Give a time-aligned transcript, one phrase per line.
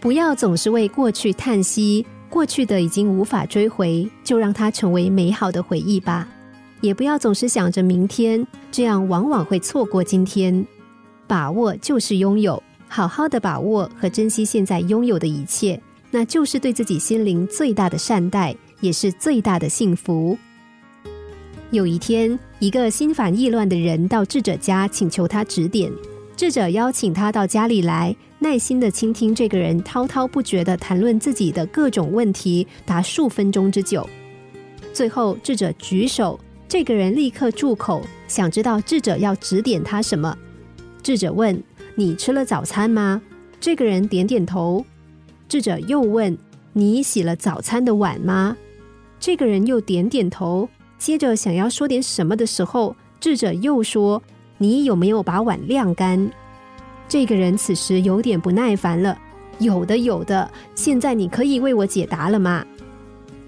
[0.00, 6.26] 不要总是为过去叹息，过去的已经无法追回，就让它成为美好的回忆吧。
[6.80, 10.66] 也不要总是想着明天，这样往往会错过今天。
[11.26, 15.78] 把握就是拥有，好好的把握和珍惜现在拥有的一切，
[16.10, 20.36] 那就是对自己心灵最大的善待，也是最大的幸福。
[21.70, 25.92] 有一天，一个心烦意乱的人到智者家请求他指点。
[26.36, 34.08] 智者邀请他到家里来，耐心的倾听这个人滔滔不绝的谈论自己的各种问题，达数分钟之久。
[34.94, 40.34] 最后，智者举手，这个人立刻住口，想知道智者要指点他什么。
[41.02, 41.62] 智者问
[41.94, 43.20] ：“你吃了早餐吗？”
[43.60, 44.82] 这个人点点头。
[45.46, 46.36] 智者又问
[46.72, 48.56] ：“你洗了早餐的碗吗？”
[49.20, 50.66] 这个人又点点头。
[50.96, 54.22] 接着想要说点什么的时候，智者又说
[54.56, 56.30] ：“你有没有把碗晾干？”
[57.10, 59.18] 这个人此时有点不耐烦了
[59.58, 60.48] ：“有的，有的。
[60.76, 62.64] 现在你可以为我解答了吗？”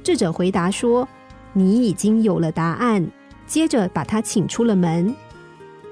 [0.03, 1.09] 智者回答说
[1.55, 3.09] ：“你已经有了答案。”
[3.47, 5.15] 接着把他请出了门。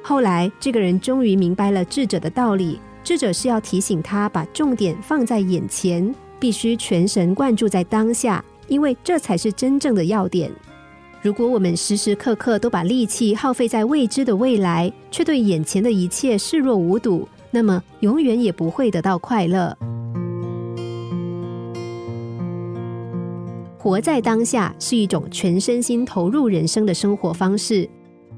[0.03, 2.81] 后来，这个人终于明白了智者的道理。
[3.05, 10.51] 智者是要提醒他把重点放在眼前，必须全神贯注在当下，因为这才是真正的要点。
[11.23, 19.77] 如果我们时时刻刻都把力气耗费在未知的未来，却对眼前的一切视若无睹，那么永远也不会得到快乐。
[23.79, 27.89] 活在当下是一种全身心投入人生的生活方式。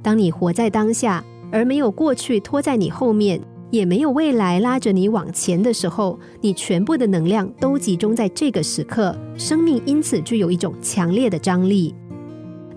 [0.01, 3.41] 当你活在当下，而没有过去拖在你后面，
[3.71, 11.95] 也没有未来拉着你往前的时候，你全部的能量都集中在这个时刻，生命因此具有一种强烈的张力。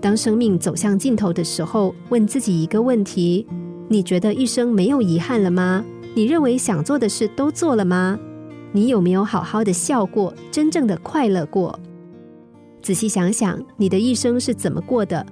[0.00, 3.46] 当生命走向尽头的时候，问自己一个问题：
[3.88, 5.84] 你觉得一生没有遗憾了吗？
[6.16, 8.18] 你认为想做的事都做了吗？
[8.72, 11.78] 你有没有好好的笑过，真正的快乐过？
[12.80, 15.26] 仔细想想，你的一生是怎么过的？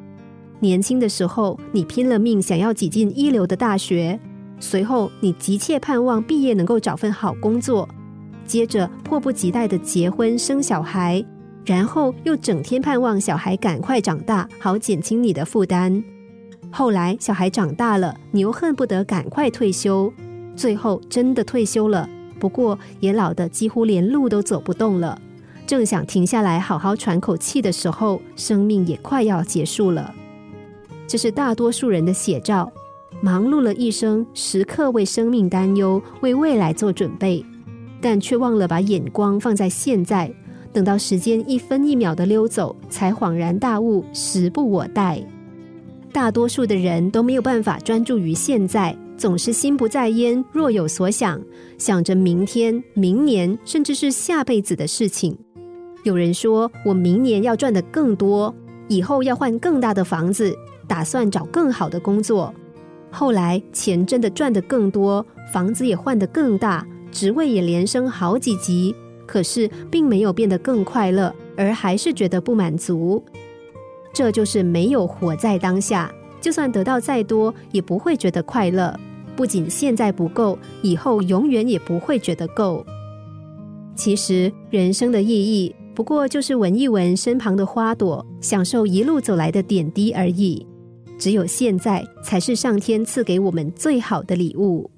[0.61, 4.21] 年轻的时候，你拼了命想要挤进一流的大学，
[4.61, 7.89] 随后你急切盼望毕业能够找份好工作，
[8.47, 11.25] 接着迫不及待的结婚生小孩。
[11.65, 16.05] 然后又整天盼望小孩赶快长大，好减轻你的负担。
[16.71, 20.13] 后来小孩长大了，你又恨不得赶快退休。
[20.57, 25.21] 最后真的退休了，不过也老得几乎连路都走不动了。
[25.67, 30.15] 正想停下来好好喘口气的时候，生命也快要结束了。
[31.07, 32.71] 这是大多数人的写照：
[33.23, 37.45] 忙碌了一生，时刻为生命担忧，为未来做准备，
[38.01, 40.31] 但却忘了把眼光放在现在。
[40.73, 45.23] 等到时间一分一秒的溜走，才恍然大悟，时不我待。
[46.13, 51.41] 大多数的人都没有办法专注于现在，总是心不在焉，若有所想，
[51.79, 55.37] 想着明天、明年，甚至是下辈子的事情。
[56.03, 58.55] 有人说：“我明年要赚的更多，
[58.89, 60.55] 以后要换更大的房子，
[60.87, 62.53] 打算找更好的工作。”
[63.11, 68.95] 后来钱真的赚得更多，房子也换得更大，职位也连升好几级。
[69.27, 73.25] 可是并没有变得更快乐，而还是觉得不满足。
[74.13, 76.13] 这就是没有活在当下。
[76.45, 78.95] 就算得到再多，也不会觉得快乐。
[79.35, 82.85] 不仅现在不够，以后永远也不会觉得够。
[83.97, 90.67] 其实人生的意义，不过就是闻一闻身旁的花朵，享受一路走来的点滴而已。
[91.19, 94.91] 只有现在，才是上天赐给我们最好的礼物。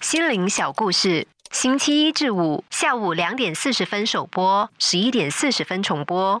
[0.00, 1.26] 心灵小故事。
[1.50, 6.40] 星期一至五下午两点四十分首播，十一点四十分重播。